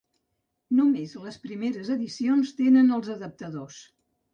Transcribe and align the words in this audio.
Només 0.79 1.13
les 1.27 1.39
primeres 1.45 1.95
edicions 1.99 2.59
tenen 2.65 2.93
els 3.01 3.17
adaptadors. 3.21 3.85